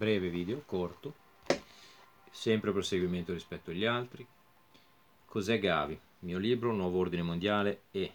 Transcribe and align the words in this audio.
breve 0.00 0.30
video, 0.30 0.62
corto, 0.64 1.14
sempre 2.30 2.72
proseguimento 2.72 3.34
rispetto 3.34 3.70
agli 3.70 3.84
altri. 3.84 4.26
Cos'è 5.26 5.58
Gavi? 5.58 5.92
Il 5.92 6.00
mio 6.20 6.38
libro, 6.38 6.72
Nuovo 6.72 7.00
Ordine 7.00 7.20
Mondiale 7.20 7.82
e 7.90 8.10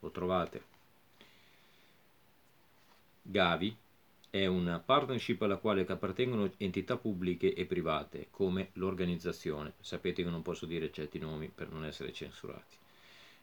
lo 0.00 0.10
trovate. 0.10 0.62
Gavi 3.20 3.76
è 4.30 4.46
una 4.46 4.78
partnership 4.78 5.42
alla 5.42 5.58
quale 5.58 5.84
appartengono 5.86 6.50
entità 6.56 6.96
pubbliche 6.96 7.52
e 7.52 7.66
private, 7.66 8.28
come 8.30 8.70
l'organizzazione. 8.74 9.74
Sapete 9.80 10.22
che 10.22 10.30
non 10.30 10.40
posso 10.40 10.64
dire 10.64 10.90
certi 10.90 11.18
nomi 11.18 11.50
per 11.54 11.70
non 11.70 11.84
essere 11.84 12.14
censurati. 12.14 12.76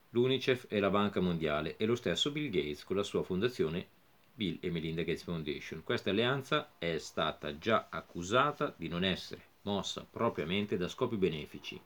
L'UNICEF 0.10 0.66
è 0.66 0.80
la 0.80 0.90
Banca 0.90 1.20
Mondiale 1.20 1.78
e 1.78 1.86
lo 1.86 1.94
stesso 1.94 2.32
Bill 2.32 2.50
Gates 2.50 2.84
con 2.84 2.96
la 2.96 3.04
sua 3.04 3.22
fondazione 3.22 3.97
Bill 4.38 4.60
e 4.62 4.70
Melinda 4.70 5.02
Gates 5.02 5.24
Foundation. 5.24 5.84
Questa 5.84 6.12
alleanza 6.12 6.74
è 6.78 7.00
stata 7.00 7.58
già 7.58 7.88
accusata 7.90 8.72
di 8.78 8.88
non 8.88 9.04
essere 9.04 9.42
mossa 9.64 10.06
propriamente 10.08 10.78
da 10.78 10.88
scopi 10.88 11.18
benefici. 11.18 11.82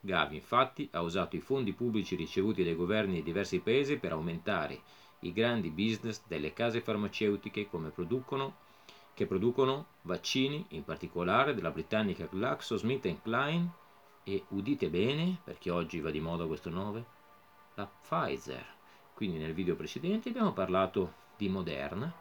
Gavi 0.00 0.34
infatti 0.34 0.88
ha 0.90 1.00
usato 1.00 1.36
i 1.36 1.40
fondi 1.40 1.72
pubblici 1.72 2.16
ricevuti 2.16 2.64
dai 2.64 2.74
governi 2.74 3.14
di 3.14 3.22
diversi 3.22 3.60
paesi 3.60 3.98
per 3.98 4.10
aumentare 4.10 4.80
i 5.20 5.32
grandi 5.32 5.70
business 5.70 6.20
delle 6.26 6.52
case 6.52 6.80
farmaceutiche 6.80 7.68
producono, 7.94 8.56
che 9.14 9.26
producono 9.26 9.86
vaccini, 10.02 10.66
in 10.70 10.82
particolare 10.82 11.54
della 11.54 11.70
britannica 11.70 12.26
GlaxoSmithKline 12.28 13.70
e 14.24 14.42
udite 14.48 14.90
bene, 14.90 15.38
perché 15.44 15.70
oggi 15.70 16.00
va 16.00 16.10
di 16.10 16.18
moda 16.18 16.46
questo 16.46 16.68
nome, 16.68 17.04
la 17.76 17.86
Pfizer. 17.86 18.66
Quindi 19.14 19.38
nel 19.38 19.54
video 19.54 19.76
precedente 19.76 20.30
abbiamo 20.30 20.52
parlato 20.52 21.20
di 21.36 21.48
Moderna 21.48 22.12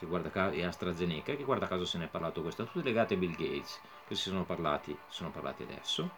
che 0.00 0.06
guarda 0.06 0.30
caso, 0.30 0.54
e 0.56 0.64
AstraZeneca, 0.64 1.36
che 1.36 1.44
guarda 1.44 1.68
caso 1.68 1.84
se 1.84 1.98
ne 1.98 2.06
è 2.06 2.08
parlato 2.08 2.40
questo, 2.40 2.64
tutte 2.64 2.82
legate 2.82 3.14
a 3.14 3.16
Bill 3.18 3.32
Gates, 3.32 3.78
che 4.06 4.14
si 4.14 4.30
sono 4.30 4.46
parlati, 4.46 4.96
sono 5.08 5.30
parlati 5.30 5.62
adesso, 5.62 6.08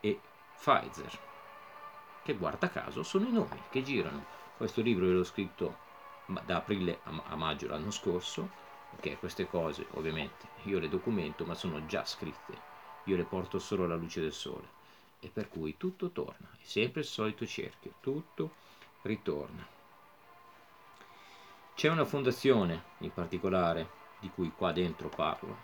e 0.00 0.18
Pfizer, 0.56 1.18
che 2.22 2.34
guarda 2.34 2.70
caso 2.70 3.02
sono 3.02 3.26
i 3.26 3.30
nomi 3.30 3.62
che 3.68 3.82
girano. 3.82 4.24
Questo 4.56 4.80
libro 4.80 5.04
l'ho 5.04 5.24
scritto 5.24 5.76
da 6.46 6.56
aprile 6.56 7.00
a 7.02 7.36
maggio 7.36 7.66
l'anno 7.66 7.90
scorso, 7.90 8.48
perché 8.88 9.18
queste 9.18 9.46
cose 9.46 9.86
ovviamente 9.90 10.46
io 10.62 10.78
le 10.78 10.88
documento, 10.88 11.44
ma 11.44 11.54
sono 11.54 11.84
già 11.84 12.06
scritte, 12.06 12.58
io 13.04 13.16
le 13.16 13.24
porto 13.24 13.58
solo 13.58 13.84
alla 13.84 13.96
luce 13.96 14.22
del 14.22 14.32
sole, 14.32 14.66
e 15.20 15.28
per 15.28 15.50
cui 15.50 15.76
tutto 15.76 16.08
torna, 16.08 16.48
è 16.58 16.64
sempre 16.64 17.02
il 17.02 17.06
solito 17.06 17.46
cerchio, 17.46 17.92
tutto 18.00 18.54
ritorna. 19.02 19.78
C'è 21.80 21.88
una 21.88 22.04
fondazione 22.04 22.82
in 22.98 23.10
particolare, 23.10 23.88
di 24.18 24.28
cui 24.28 24.52
qua 24.54 24.70
dentro 24.70 25.08
parlo, 25.08 25.56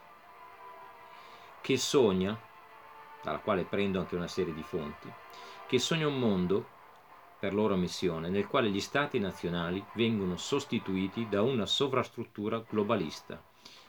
che 1.60 1.76
sogna, 1.76 2.40
dalla 3.20 3.40
quale 3.40 3.64
prendo 3.64 3.98
anche 3.98 4.16
una 4.16 4.26
serie 4.26 4.54
di 4.54 4.62
fonti, 4.62 5.12
che 5.66 5.78
sogna 5.78 6.06
un 6.06 6.18
mondo, 6.18 6.70
per 7.38 7.52
loro 7.52 7.76
missione, 7.76 8.30
nel 8.30 8.46
quale 8.46 8.70
gli 8.70 8.80
stati 8.80 9.18
nazionali 9.18 9.84
vengono 9.92 10.38
sostituiti 10.38 11.28
da 11.28 11.42
una 11.42 11.66
sovrastruttura 11.66 12.64
globalista. 12.66 13.38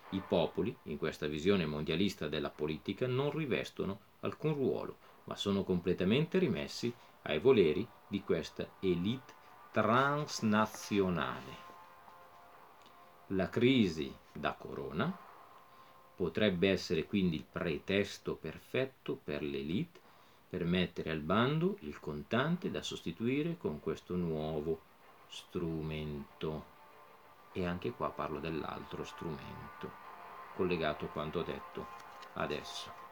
I 0.09 0.20
popoli, 0.20 0.75
in 0.83 0.98
questa 0.98 1.28
visione 1.28 1.66
mondialista 1.66 2.28
della 2.28 2.50
politica, 2.50 3.08
non 3.08 3.31
rivestono 3.31 4.02
alcun 4.20 4.53
ruolo, 4.53 4.98
ma 5.23 5.38
sono 5.38 5.64
completamente 5.64 6.39
rimessi 6.39 6.94
ai 7.22 7.39
voleri 7.39 7.88
di 8.05 8.22
questa 8.22 8.67
elite 8.81 9.33
transnazionale. 9.72 11.67
La 13.31 13.50
crisi 13.50 14.16
da 14.32 14.54
corona 14.54 15.14
potrebbe 16.15 16.70
essere 16.70 17.05
quindi 17.05 17.36
il 17.36 17.43
pretesto 17.43 18.36
perfetto 18.36 19.20
per 19.21 19.43
l'elite 19.43 19.99
per 20.49 20.64
mettere 20.64 21.11
al 21.11 21.20
bando 21.20 21.77
il 21.82 21.99
contante 21.99 22.71
da 22.71 22.82
sostituire 22.82 23.58
con 23.58 23.82
questo 23.82 24.16
nuovo 24.16 24.80
strumento. 25.27 26.76
E 27.52 27.66
anche 27.66 27.92
qua 27.92 28.11
parlo 28.11 28.39
dell'altro 28.39 29.04
strumento, 29.04 29.92
collegato 30.54 31.05
a 31.05 31.10
quanto 31.10 31.43
detto 31.43 31.87
adesso. 32.33 33.07